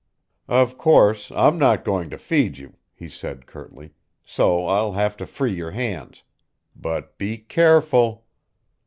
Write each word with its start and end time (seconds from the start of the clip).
"Of 0.49 0.79
course, 0.79 1.31
I'm 1.35 1.59
not 1.59 1.85
going 1.85 2.09
to 2.09 2.17
feed 2.17 2.57
you," 2.57 2.73
he 2.95 3.07
said 3.07 3.45
curtly, 3.45 3.93
"so 4.25 4.65
I'll 4.65 4.93
have 4.93 5.15
to 5.17 5.27
free 5.27 5.53
your 5.53 5.69
hands. 5.69 6.23
But 6.75 7.19
be 7.19 7.37
careful." 7.37 8.25